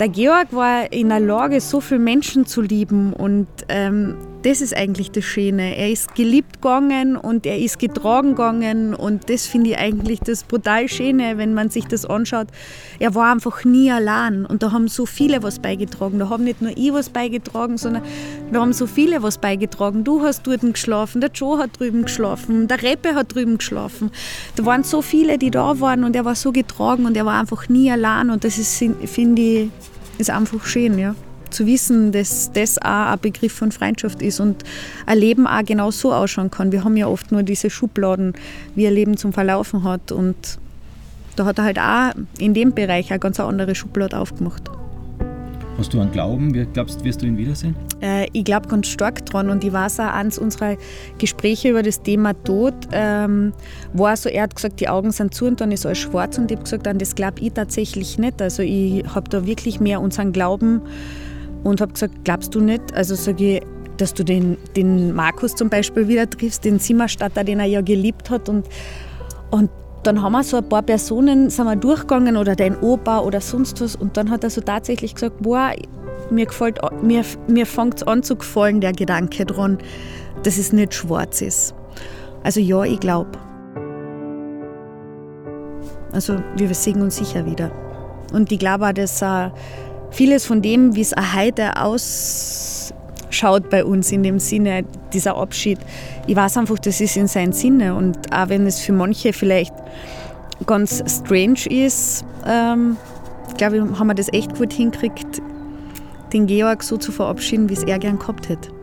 [0.00, 4.76] Der Georg war in der Lage, so viele Menschen zu lieben und ähm, das ist
[4.76, 5.76] eigentlich das Schöne.
[5.76, 10.44] Er ist geliebt gegangen und er ist getragen gegangen und das finde ich eigentlich das
[10.44, 12.48] brutal Schöne, wenn man sich das anschaut.
[12.98, 16.18] Er war einfach nie allein und da haben so viele was beigetragen.
[16.18, 18.02] Da haben nicht nur ich was beigetragen, sondern
[18.52, 20.04] da haben so viele was beigetragen.
[20.04, 24.10] Du hast dort geschlafen, der Joe hat drüben geschlafen, der Reppe hat drüben geschlafen.
[24.54, 27.40] Da waren so viele, die da waren und er war so getragen und er war
[27.40, 29.70] einfach nie allein und das ist, finde ich,
[30.18, 31.14] ist einfach schön, ja
[31.50, 34.64] zu wissen, dass das auch ein Begriff von Freundschaft ist und
[35.06, 36.72] ein Leben auch genau so ausschauen kann.
[36.72, 38.34] Wir haben ja oft nur diese Schubladen,
[38.74, 40.58] wie ein Leben zum Verlaufen hat und
[41.36, 44.70] da hat er halt auch in dem Bereich eine ganz andere Schublade aufgemacht.
[45.78, 46.52] Hast du einen Glauben?
[46.54, 47.76] Wie glaubst wirst du ihn wiedersehen?
[48.02, 50.76] Äh, ich glaube ganz stark dran und ich weiß auch, eines unserer
[51.18, 53.52] Gespräche über das Thema Tod ähm,
[53.92, 56.50] war so, er hat gesagt, die Augen sind zu und dann ist alles schwarz und
[56.50, 58.42] ich habe gesagt, an das glaube ich tatsächlich nicht.
[58.42, 60.82] Also ich habe da wirklich mehr unseren Glauben
[61.64, 62.94] und habe gesagt, glaubst du nicht?
[62.94, 63.62] Also sage ich,
[63.96, 68.30] dass du den, den Markus zum Beispiel wieder triffst, den Zimmerstatter, den er ja geliebt
[68.30, 68.48] hat.
[68.48, 68.66] Und,
[69.50, 69.70] und
[70.04, 73.80] dann haben wir so ein paar Personen, sind wir durchgegangen oder dein Opa oder sonst
[73.80, 73.96] was.
[73.96, 75.72] Und dann hat er so tatsächlich gesagt, boah,
[76.30, 76.46] mir,
[77.02, 79.78] mir, mir fängt es an zu gefallen, der Gedanke dran,
[80.44, 81.74] dass es nicht schwarz ist.
[82.44, 83.30] Also ja, ich glaube.
[86.12, 87.70] Also wir sehen uns sicher wieder.
[88.32, 89.50] Und ich glaube auch, dass uh,
[90.10, 95.78] vieles von dem, wie es heute ausschaut bei uns in dem Sinne, dieser Abschied,
[96.26, 97.94] ich weiß einfach, das ist in seinem Sinne.
[97.94, 99.74] Und auch wenn es für manche vielleicht
[100.66, 102.96] ganz strange ist, ähm,
[103.56, 105.42] glaube ich, haben wir das echt gut hingekriegt,
[106.32, 108.77] den Georg so zu verabschieden, wie es er gern gehabt hätte.